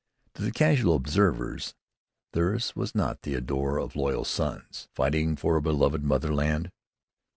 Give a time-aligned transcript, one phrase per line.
[0.33, 1.59] To the casual observer,
[2.33, 6.71] theirs was not the ardor of loyal sons, fighting for a beloved motherland.